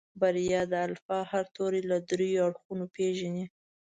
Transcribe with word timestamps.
بريا 0.19 0.61
د 0.71 0.73
الفبا 0.87 1.19
هر 1.31 1.45
توری 1.55 1.81
له 1.91 1.97
دريو 2.09 2.39
اړخونو 2.47 2.85
پېژني. 2.95 3.45